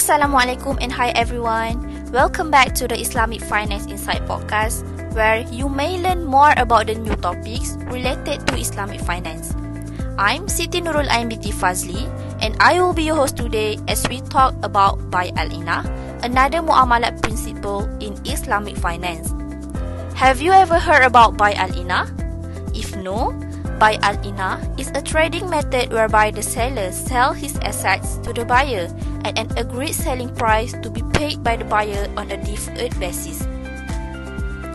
Assalamualaikum 0.00 0.80
and 0.80 0.88
hi 0.88 1.12
everyone. 1.12 1.76
Welcome 2.08 2.48
back 2.48 2.72
to 2.80 2.88
the 2.88 2.96
Islamic 2.96 3.44
Finance 3.44 3.84
Insight 3.84 4.24
podcast 4.24 4.80
where 5.12 5.44
you 5.52 5.68
may 5.68 6.00
learn 6.00 6.24
more 6.24 6.56
about 6.56 6.88
the 6.88 6.96
new 6.96 7.12
topics 7.20 7.76
related 7.92 8.48
to 8.48 8.56
Islamic 8.56 9.04
finance. 9.04 9.52
I'm 10.16 10.48
Siti 10.48 10.80
Nurul 10.80 11.04
Ain 11.12 11.28
Binti 11.28 11.52
Fazli 11.52 12.08
and 12.40 12.56
I 12.64 12.80
will 12.80 12.96
be 12.96 13.12
your 13.12 13.20
host 13.20 13.36
today 13.36 13.76
as 13.92 14.00
we 14.08 14.24
talk 14.32 14.56
about 14.64 14.96
Bai 15.12 15.36
Al-Ina, 15.36 15.84
another 16.24 16.64
muamalat 16.64 17.20
principle 17.20 17.84
in 18.00 18.16
Islamic 18.24 18.80
finance. 18.80 19.28
Have 20.16 20.40
you 20.40 20.56
ever 20.56 20.80
heard 20.80 21.04
about 21.04 21.36
Bai 21.36 21.52
Al-Ina? 21.60 22.08
If 22.72 22.96
no, 22.96 23.36
Bai 23.80 23.96
Al-Ina 24.04 24.60
is 24.76 24.92
a 24.92 25.00
trading 25.00 25.48
method 25.48 25.88
whereby 25.88 26.28
the 26.28 26.44
seller 26.44 26.92
sells 26.92 27.40
his 27.40 27.56
assets 27.64 28.20
to 28.20 28.28
the 28.28 28.44
buyer 28.44 28.92
at 29.24 29.40
an 29.40 29.48
agreed 29.56 29.96
selling 29.96 30.28
price 30.36 30.76
to 30.84 30.92
be 30.92 31.00
paid 31.16 31.40
by 31.40 31.56
the 31.56 31.64
buyer 31.64 32.04
on 32.12 32.28
a 32.28 32.36
deferred 32.44 32.92
basis. 33.00 33.40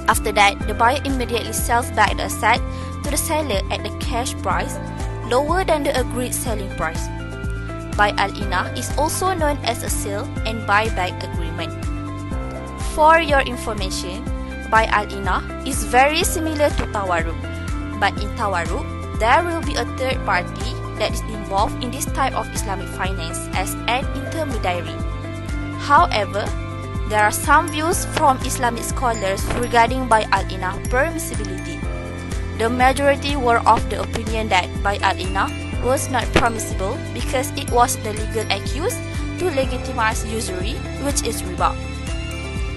After 0.09 0.33
that, 0.33 0.57
the 0.65 0.73
buyer 0.73 0.97
immediately 1.05 1.53
sells 1.53 1.93
back 1.93 2.17
the 2.17 2.25
asset 2.25 2.57
to 3.05 3.13
the 3.13 3.17
seller 3.17 3.61
at 3.69 3.85
the 3.85 3.93
cash 4.01 4.33
price 4.41 4.73
lower 5.29 5.61
than 5.61 5.85
the 5.85 5.93
agreed 5.93 6.33
selling 6.33 6.73
price. 6.73 7.05
Bai 7.93 8.09
al-Ina 8.17 8.73
is 8.73 8.89
also 8.97 9.37
known 9.37 9.61
as 9.69 9.85
a 9.85 9.89
sale 9.89 10.25
and 10.49 10.65
buyback 10.65 11.13
agreement. 11.21 11.69
For 12.97 13.21
your 13.21 13.45
information, 13.45 14.25
Bai 14.73 14.89
al-Ina 14.89 15.61
is 15.69 15.85
very 15.85 16.25
similar 16.25 16.73
to 16.73 16.89
tawarruq, 16.89 17.37
but 18.01 18.17
in 18.17 18.33
tawarruq, 18.33 18.94
there 19.19 19.43
will 19.43 19.61
be 19.61 19.75
a 19.75 19.85
third 19.97 20.17
party 20.25 20.73
that 20.97 21.11
is 21.11 21.21
involved 21.31 21.83
in 21.83 21.91
this 21.91 22.05
type 22.05 22.33
of 22.33 22.47
Islamic 22.53 22.87
finance 22.89 23.47
as 23.53 23.73
an 23.87 24.05
intermediary. 24.15 24.95
However, 25.79 26.45
there 27.09 27.21
are 27.23 27.31
some 27.31 27.67
views 27.69 28.05
from 28.17 28.37
Islamic 28.41 28.83
scholars 28.83 29.43
regarding 29.61 30.07
Bai 30.07 30.23
al-Ina 30.31 30.81
permissibility. 30.89 31.77
The 32.57 32.69
majority 32.69 33.35
were 33.35 33.59
of 33.67 33.83
the 33.89 34.01
opinion 34.01 34.49
that 34.49 34.65
Bai 34.81 34.97
al-Ina 34.97 35.51
was 35.83 36.09
not 36.09 36.25
permissible 36.33 36.97
because 37.13 37.51
it 37.53 37.69
was 37.69 37.97
the 37.97 38.13
legal 38.13 38.49
excuse 38.49 38.97
to 39.37 39.51
legitimize 39.51 40.25
usury, 40.25 40.73
which 41.05 41.21
is 41.27 41.43
riba. 41.43 41.75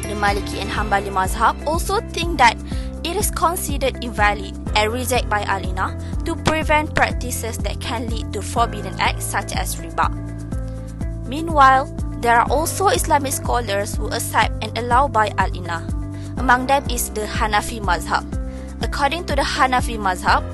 The 0.03 0.13
Maliki 0.13 0.61
and 0.61 0.69
Hanbali 0.69 1.09
mazhab 1.09 1.57
also 1.67 2.01
think 2.13 2.39
that 2.39 2.57
it 3.05 3.17
is 3.17 3.31
considered 3.31 4.05
invalid 4.05 4.53
and 4.79 4.95
reject 4.95 5.27
Bai 5.27 5.43
al-Ina 5.43 5.99
to 6.23 6.39
prevent 6.47 6.95
practices 6.95 7.59
that 7.67 7.83
can 7.83 8.07
lead 8.07 8.31
to 8.33 8.41
forbidden 8.41 8.95
acts 9.03 9.27
such 9.27 9.51
as 9.53 9.75
riba. 9.83 10.07
Meanwhile, 11.27 11.91
there 12.23 12.39
are 12.39 12.47
also 12.47 12.89
Islamic 12.89 13.35
scholars 13.35 13.99
who 13.99 14.07
accept 14.15 14.55
and 14.63 14.71
allow 14.79 15.11
Bai 15.11 15.35
al-Ina. 15.37 15.83
Among 16.39 16.71
them 16.71 16.87
is 16.87 17.11
the 17.11 17.27
Hanafi 17.27 17.83
mazhab. 17.83 18.23
According 18.81 19.27
to 19.27 19.35
the 19.35 19.43
Hanafi 19.43 19.99
mazhab, 19.99 20.47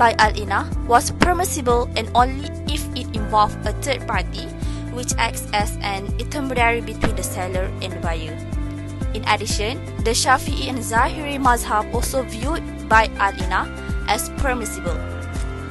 Bai 0.00 0.16
al-Ina 0.18 0.64
was 0.88 1.12
permissible 1.20 1.88
and 1.96 2.08
only 2.16 2.48
if 2.72 2.80
it 2.96 3.08
involved 3.12 3.60
a 3.68 3.76
third 3.84 4.08
party 4.08 4.48
which 4.96 5.12
acts 5.20 5.44
as 5.52 5.76
an 5.84 6.08
intermediary 6.16 6.80
between 6.80 7.16
the 7.16 7.22
seller 7.22 7.68
and 7.84 7.92
the 7.92 8.00
buyer. 8.00 8.32
In 9.16 9.24
addition, 9.32 9.80
the 10.04 10.12
Shafi'i 10.12 10.68
and 10.68 10.76
Zahiri 10.76 11.40
mazhab 11.40 11.88
also 11.94 12.20
viewed 12.22 12.60
Bai 12.86 13.08
al-Ina 13.16 13.64
as 14.12 14.28
permissible, 14.36 14.92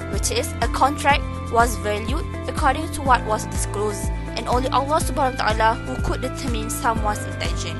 which 0.10 0.34
is 0.34 0.50
a 0.66 0.68
contract 0.74 1.22
was 1.54 1.78
valued 1.86 2.26
according 2.50 2.90
to 2.98 3.06
what 3.06 3.22
was 3.30 3.46
disclosed 3.54 4.10
and 4.34 4.50
only 4.50 4.66
Allah 4.74 4.98
subhanahu 4.98 5.38
wa 5.38 5.54
ta'ala 5.54 5.70
who 5.86 5.94
could 6.02 6.26
determine 6.26 6.74
someone's 6.74 7.22
intention. 7.38 7.78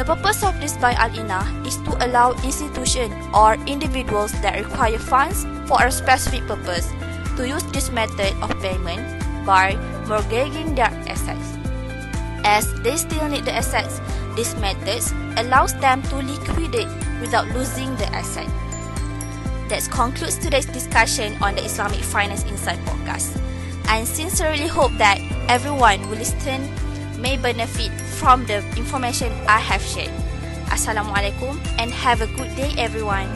The 0.00 0.08
purpose 0.08 0.40
of 0.40 0.56
this 0.64 0.80
Bai 0.80 0.96
al-Ina 0.96 1.68
is 1.68 1.76
to 1.84 1.92
allow 2.00 2.32
institutions 2.40 3.12
or 3.36 3.60
individuals 3.68 4.32
that 4.40 4.56
require 4.64 4.96
funds 4.96 5.44
for 5.68 5.84
a 5.84 5.92
specific 5.92 6.48
purpose 6.48 6.88
to 7.36 7.44
use 7.44 7.68
this 7.76 7.92
method 7.92 8.32
of 8.40 8.48
payment 8.64 9.04
by 9.44 9.76
mortgaging 10.08 10.72
their 10.72 10.88
assets. 11.04 11.57
As 12.48 12.72
they 12.80 12.96
still 12.96 13.28
need 13.28 13.44
the 13.44 13.52
assets, 13.52 14.00
this 14.32 14.56
method 14.56 15.04
allows 15.36 15.76
them 15.84 16.00
to 16.08 16.16
liquidate 16.16 16.88
without 17.20 17.44
losing 17.52 17.94
the 18.00 18.08
asset. 18.16 18.48
That 19.68 19.84
concludes 19.92 20.38
today's 20.38 20.64
discussion 20.64 21.36
on 21.42 21.56
the 21.56 21.64
Islamic 21.68 22.00
Finance 22.00 22.48
Insight 22.48 22.80
podcast. 22.88 23.36
I 23.84 24.02
sincerely 24.04 24.66
hope 24.66 24.96
that 24.96 25.20
everyone 25.52 26.00
who 26.08 26.16
listen 26.16 26.72
may 27.20 27.36
benefit 27.36 27.92
from 28.16 28.46
the 28.46 28.64
information 28.80 29.28
I 29.44 29.60
have 29.60 29.84
shared. 29.84 30.10
Assalamualaikum 30.72 31.60
and 31.76 31.92
have 31.92 32.24
a 32.24 32.32
good 32.32 32.48
day 32.56 32.72
everyone. 32.80 33.28